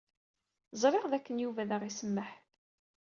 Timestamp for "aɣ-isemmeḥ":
1.75-2.29